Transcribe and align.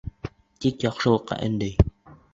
Тик 0.65 0.85
яҡшылыҡҡа 0.87 1.37
өндәй. 1.49 1.77